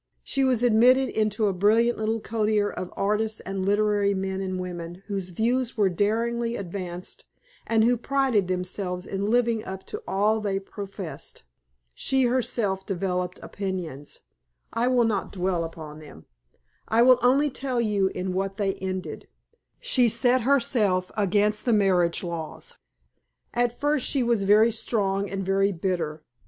She 0.23 0.43
was 0.43 0.63
admitted 0.63 1.09
into 1.09 1.45
a 1.45 1.53
brilliant 1.53 1.95
little 1.99 2.19
coterie 2.19 2.73
of 2.73 2.91
artists 2.97 3.39
and 3.41 3.63
literary 3.63 4.15
men 4.15 4.41
and 4.41 4.59
women 4.59 5.03
whose 5.05 5.29
views 5.29 5.77
were 5.77 5.89
daringly 5.89 6.55
advanced, 6.55 7.25
and 7.67 7.83
who 7.83 7.97
prided 7.97 8.47
themselves 8.47 9.05
in 9.05 9.29
living 9.29 9.63
up 9.63 9.83
to 9.85 10.01
all 10.07 10.41
they 10.41 10.57
professed. 10.57 11.43
She 11.93 12.23
herself 12.23 12.83
developed 12.83 13.39
opinions. 13.43 14.21
I 14.73 14.87
will 14.87 15.03
not 15.05 15.31
dwell 15.31 15.63
upon 15.63 15.99
them; 15.99 16.25
I 16.87 17.03
will 17.03 17.19
only 17.21 17.51
tell 17.51 17.79
you 17.79 18.07
in 18.15 18.33
what 18.33 18.57
they 18.57 18.73
ended. 18.81 19.27
She 19.79 20.09
set 20.09 20.41
herself 20.41 21.11
against 21.15 21.63
the 21.63 21.73
marriage 21.73 22.23
laws. 22.23 22.75
At 23.53 23.79
first 23.79 24.07
she 24.07 24.23
was 24.23 24.41
very 24.41 24.71
strong 24.71 25.29
and 25.29 25.45
very 25.45 25.71
bitter. 25.71 26.23